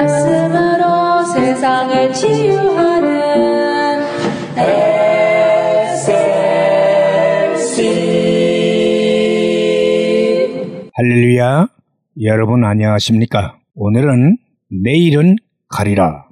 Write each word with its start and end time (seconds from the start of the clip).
말씀으로 0.00 1.24
세상을 1.24 2.12
치유하는 2.14 4.00
SLC 5.86 6.20
할렐루야. 10.94 11.68
여러분 12.22 12.64
안녕하십니까? 12.64 13.58
오늘은 13.74 14.38
내일은 14.82 15.36
가리라 15.68 16.24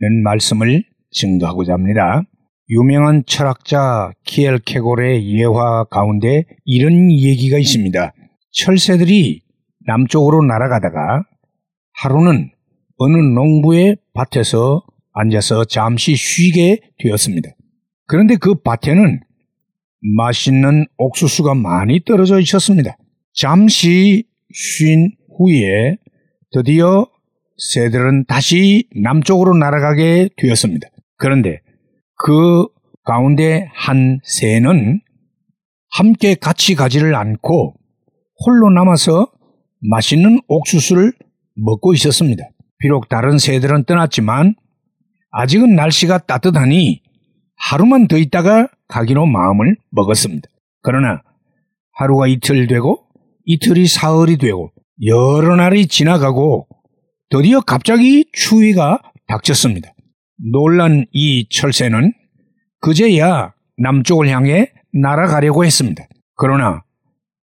는 0.00 0.22
말씀을 0.22 0.82
증거하고자 1.10 1.74
합니다. 1.74 2.22
유명한 2.70 3.22
철학자 3.26 4.12
키엘케골의 4.24 5.30
예화 5.38 5.84
가운데 5.84 6.44
이런 6.64 7.10
얘기가 7.10 7.58
있습니다. 7.58 8.14
철새들이 8.50 9.42
남쪽으로 9.86 10.42
날아가다가 10.42 11.24
하루는 11.92 12.53
어느 12.96 13.16
농부의 13.16 13.96
밭에서 14.12 14.82
앉아서 15.12 15.64
잠시 15.64 16.16
쉬게 16.16 16.80
되었습니다. 16.98 17.50
그런데 18.06 18.36
그 18.36 18.54
밭에는 18.54 19.20
맛있는 20.16 20.86
옥수수가 20.98 21.54
많이 21.54 22.04
떨어져 22.04 22.38
있었습니다. 22.40 22.96
잠시 23.32 24.24
쉰 24.52 25.10
후에 25.38 25.96
드디어 26.52 27.06
새들은 27.56 28.26
다시 28.26 28.88
남쪽으로 29.02 29.56
날아가게 29.56 30.30
되었습니다. 30.36 30.88
그런데 31.16 31.60
그 32.16 32.66
가운데 33.04 33.66
한 33.72 34.20
새는 34.24 35.00
함께 35.90 36.34
같이 36.34 36.74
가지를 36.74 37.14
않고 37.14 37.74
홀로 38.44 38.70
남아서 38.70 39.30
맛있는 39.80 40.40
옥수수를 40.48 41.12
먹고 41.54 41.94
있었습니다. 41.94 42.44
비록 42.78 43.08
다른 43.08 43.38
새들은 43.38 43.84
떠났지만 43.84 44.54
아직은 45.30 45.74
날씨가 45.74 46.18
따뜻하니 46.18 47.02
하루만 47.56 48.08
더 48.08 48.18
있다가 48.18 48.68
가기로 48.88 49.26
마음을 49.26 49.76
먹었습니다. 49.90 50.48
그러나 50.82 51.22
하루가 51.92 52.26
이틀 52.26 52.66
되고 52.66 53.06
이틀이 53.46 53.86
사흘이 53.86 54.36
되고 54.38 54.72
여러 55.06 55.56
날이 55.56 55.86
지나가고 55.86 56.68
드디어 57.30 57.60
갑자기 57.60 58.26
추위가 58.32 59.00
닥쳤습니다. 59.26 59.92
놀란 60.52 61.06
이 61.12 61.48
철새는 61.48 62.12
그제야 62.80 63.54
남쪽을 63.78 64.28
향해 64.28 64.72
날아가려고 64.92 65.64
했습니다. 65.64 66.06
그러나 66.36 66.82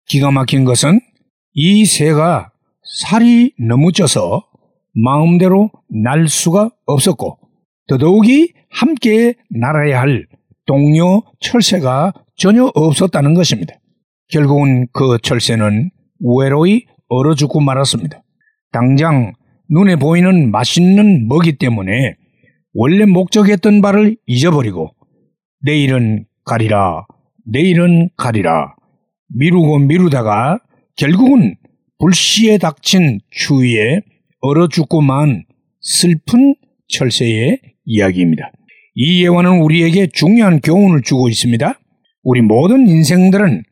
기가 0.06 0.32
막힌 0.32 0.64
것은 0.66 1.00
이 1.54 1.86
새가 1.86 2.52
살이 2.84 3.54
너무 3.58 3.92
쪄서 3.92 4.44
마음대로 4.94 5.72
날 5.89 6.28
수가 6.28 6.72
없었고 6.86 7.38
더더욱이 7.88 8.53
함께 8.70 9.36
날아야 9.50 10.02
할 10.02 10.28
동료 10.66 11.23
철새가 11.39 12.14
전혀 12.38 12.66
없었다는 12.73 13.34
것입니다. 13.34 13.75
결국은 14.30 14.88
그 14.94 15.17
철새는 15.22 15.89
외로이 16.19 16.86
얼어 17.09 17.36
죽고 17.36 17.59
말았습니다. 17.59 18.23
당장 18.72 19.34
눈에 19.69 19.95
보이는 19.97 20.52
맛있는 20.52 21.28
먹이 21.28 21.58
때문에 21.58 22.16
원래 22.73 23.06
목적했던 23.06 23.81
바를 23.81 24.16
잊어버리고 24.25 24.92
내일은 25.64 26.25
가리라, 26.45 27.06
내일은 27.45 28.09
가리라 28.16 28.75
미루고 29.36 29.80
미루다가 29.80 30.59
결국은 30.95 31.56
불시에 32.00 32.58
닥친 32.58 33.19
추위에 33.30 34.02
얼어 34.42 34.67
죽고만 34.67 35.45
슬픈 35.80 36.56
철새의 36.88 37.59
이야기입니다. 37.85 38.52
이 38.96 39.24
예화는 39.24 39.62
우리에게 39.62 40.07
중요한 40.07 40.59
교훈을 40.59 41.02
주고 41.02 41.29
있습니다. 41.29 41.79
우리 42.24 42.41
모든 42.41 42.88
인생들은 42.88 43.63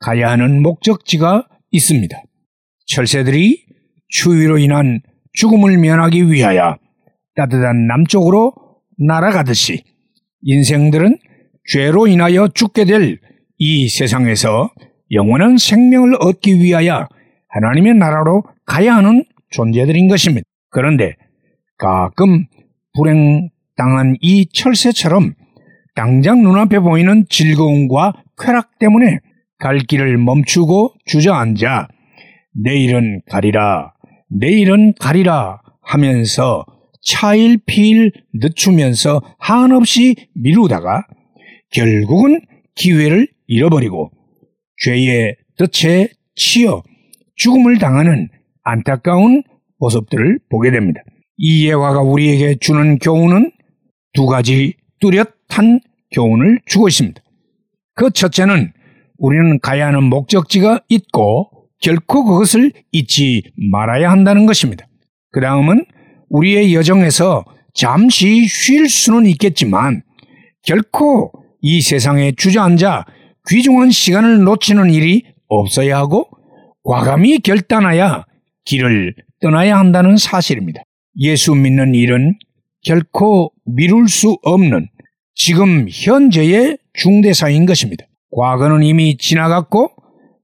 가야 0.00 0.30
하는 0.30 0.62
목적지가 0.62 1.48
있습니다. 1.70 2.22
철새들이 2.86 3.64
추위로 4.08 4.58
인한 4.58 5.00
죽음을 5.32 5.78
면하기 5.78 6.30
위하여 6.30 6.76
따뜻한 7.34 7.86
남쪽으로 7.86 8.52
날아가듯이 8.98 9.82
인생들은 10.42 11.18
죄로 11.68 12.06
인하여 12.06 12.48
죽게 12.48 12.84
될 12.84 13.18
이 13.58 13.88
세상에서 13.88 14.70
영원한 15.12 15.56
생명을 15.56 16.16
얻기 16.20 16.56
위하여 16.60 17.08
하나님의 17.48 17.94
나라로 17.94 18.44
가야 18.66 18.96
하는 18.96 19.24
존재들인 19.50 20.08
것입니다. 20.08 20.44
그런데 20.70 21.14
가끔 21.78 22.46
불행당한 22.94 24.16
이 24.20 24.48
철새처럼 24.52 25.34
당장 25.94 26.42
눈앞에 26.42 26.78
보이는 26.78 27.24
즐거움과 27.28 28.12
쾌락 28.38 28.78
때문에 28.78 29.18
갈 29.58 29.78
길을 29.78 30.18
멈추고 30.18 30.94
주저앉아 31.06 31.88
내일은 32.62 33.22
가리라, 33.30 33.92
내일은 34.30 34.94
가리라 34.98 35.60
하면서 35.82 36.64
차일피일 37.02 38.12
늦추면서 38.34 39.22
한없이 39.38 40.16
미루다가 40.34 41.06
결국은 41.70 42.40
기회를 42.74 43.28
잃어버리고 43.46 44.10
죄의 44.82 45.36
덫에 45.56 46.08
치여 46.34 46.82
죽음을 47.36 47.78
당하는 47.78 48.28
안타까운 48.66 49.44
모습들을 49.78 50.40
보게 50.50 50.70
됩니다. 50.70 51.00
이 51.38 51.68
예화가 51.68 52.00
우리에게 52.02 52.56
주는 52.60 52.98
교훈은 52.98 53.52
두 54.12 54.26
가지 54.26 54.74
뚜렷한 55.00 55.80
교훈을 56.12 56.60
주고 56.66 56.88
있습니다. 56.88 57.22
그 57.94 58.10
첫째는 58.10 58.72
우리는 59.18 59.58
가야 59.60 59.86
하는 59.86 60.04
목적지가 60.04 60.80
있고 60.88 61.50
결코 61.80 62.24
그것을 62.24 62.72
잊지 62.92 63.42
말아야 63.70 64.10
한다는 64.10 64.46
것입니다. 64.46 64.86
그 65.30 65.40
다음은 65.40 65.84
우리의 66.28 66.74
여정에서 66.74 67.44
잠시 67.74 68.46
쉴 68.46 68.88
수는 68.88 69.26
있겠지만 69.26 70.02
결코 70.64 71.30
이 71.60 71.80
세상에 71.82 72.32
주저앉아 72.32 73.04
귀중한 73.48 73.90
시간을 73.90 74.42
놓치는 74.42 74.90
일이 74.90 75.24
없어야 75.48 75.98
하고 75.98 76.28
과감히 76.82 77.38
결단하여 77.38 78.24
길을 78.66 79.14
떠나야 79.40 79.78
한다는 79.78 80.16
사실입니다. 80.16 80.82
예수 81.20 81.54
믿는 81.54 81.94
일은 81.94 82.38
결코 82.84 83.52
미룰 83.64 84.08
수 84.08 84.36
없는 84.42 84.88
지금 85.34 85.86
현재의 85.90 86.78
중대사인 86.92 87.64
것입니다. 87.66 88.04
과거는 88.30 88.82
이미 88.82 89.16
지나갔고 89.16 89.90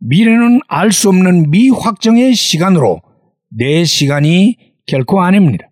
미래는 0.01 0.61
알 0.69 0.93
수 0.93 1.09
없는 1.11 1.51
미확정의 1.51 2.35
시간으로 2.35 3.03
내 3.51 3.85
시간이 3.85 4.57
결코 4.87 5.23
아닙니다. 5.23 5.69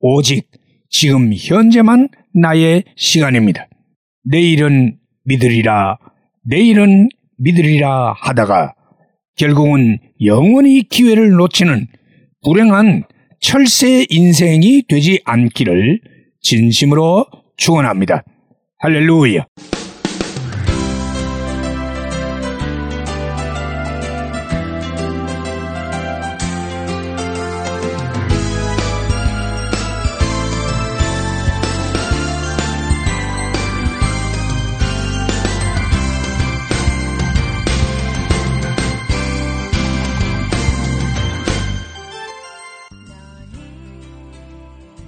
오직 0.00 0.48
지금 0.88 1.32
현재만 1.34 2.08
나의 2.34 2.84
시간입니다. 2.96 3.66
내일은 4.24 4.98
믿으리라, 5.24 5.98
내일은 6.44 7.08
믿으리라 7.38 8.14
하다가 8.16 8.75
결국은 9.36 9.98
영원히 10.24 10.82
기회를 10.82 11.30
놓치는 11.30 11.86
불행한 12.42 13.04
철새 13.40 14.06
인생이 14.08 14.84
되지 14.88 15.20
않기를 15.24 16.00
진심으로 16.40 17.26
축원합니다. 17.56 18.24
할렐루야. 18.78 19.46